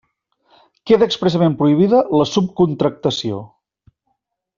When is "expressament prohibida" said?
1.11-1.99